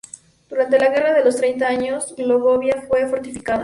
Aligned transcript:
Durante 0.49 0.79
la 0.79 0.89
Guerra 0.89 1.13
de 1.13 1.23
los 1.23 1.35
Treinta 1.35 1.67
Años, 1.67 2.15
Glogovia 2.17 2.81
fue 2.89 3.05
fortificada. 3.05 3.59